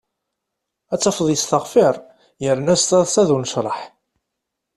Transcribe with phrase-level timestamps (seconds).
[0.93, 1.95] Ad tafeḍ yesteɣfir
[2.43, 3.79] yerna s taḍsa d unecraḥ.